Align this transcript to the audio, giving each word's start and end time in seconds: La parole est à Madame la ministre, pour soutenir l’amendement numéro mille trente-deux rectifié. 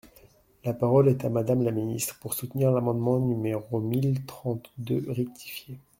La 0.63 0.73
parole 0.73 1.09
est 1.09 1.25
à 1.25 1.29
Madame 1.29 1.61
la 1.61 1.69
ministre, 1.69 2.17
pour 2.19 2.33
soutenir 2.33 2.71
l’amendement 2.71 3.19
numéro 3.19 3.79
mille 3.81 4.25
trente-deux 4.25 5.05
rectifié. 5.11 5.77